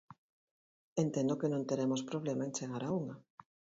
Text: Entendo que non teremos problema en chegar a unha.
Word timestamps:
Entendo 1.03 1.39
que 1.39 1.51
non 1.53 1.67
teremos 1.69 2.01
problema 2.09 2.43
en 2.45 2.55
chegar 2.57 2.83
a 2.85 2.93
unha. 2.99 3.15